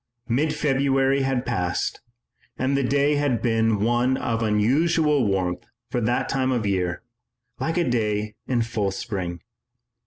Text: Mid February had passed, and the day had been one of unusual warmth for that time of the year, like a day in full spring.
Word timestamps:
Mid 0.27 0.55
February 0.55 1.21
had 1.21 1.45
passed, 1.45 2.01
and 2.57 2.75
the 2.75 2.81
day 2.83 3.17
had 3.17 3.39
been 3.39 3.81
one 3.81 4.17
of 4.17 4.41
unusual 4.41 5.27
warmth 5.27 5.67
for 5.91 6.01
that 6.01 6.27
time 6.27 6.51
of 6.51 6.63
the 6.63 6.71
year, 6.71 7.03
like 7.59 7.77
a 7.77 7.87
day 7.87 8.33
in 8.47 8.63
full 8.63 8.89
spring. 8.89 9.41